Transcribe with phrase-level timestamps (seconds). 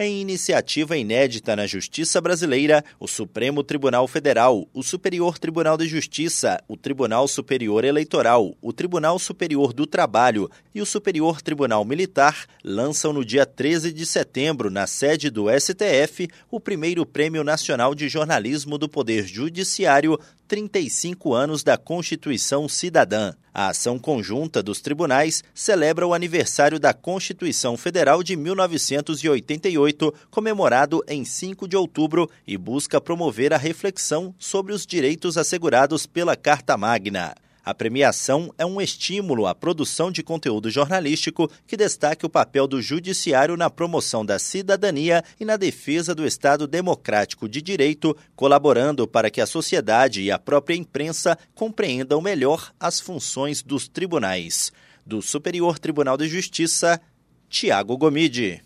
[0.00, 6.62] Em iniciativa inédita na justiça brasileira, o Supremo Tribunal Federal, o Superior Tribunal de Justiça,
[6.68, 13.12] o Tribunal Superior Eleitoral, o Tribunal Superior do Trabalho e o Superior Tribunal Militar lançam
[13.12, 18.78] no dia 13 de setembro, na sede do STF, o primeiro Prêmio Nacional de Jornalismo
[18.78, 20.16] do Poder Judiciário
[20.48, 23.34] 35 anos da Constituição Cidadã.
[23.52, 31.24] A ação conjunta dos tribunais celebra o aniversário da Constituição Federal de 1988, comemorado em
[31.24, 37.34] 5 de outubro, e busca promover a reflexão sobre os direitos assegurados pela Carta Magna.
[37.68, 42.80] A premiação é um estímulo à produção de conteúdo jornalístico que destaque o papel do
[42.80, 49.28] Judiciário na promoção da cidadania e na defesa do Estado democrático de direito, colaborando para
[49.28, 54.72] que a sociedade e a própria imprensa compreendam melhor as funções dos tribunais.
[55.04, 56.98] Do Superior Tribunal de Justiça,
[57.50, 58.62] Tiago Gomide.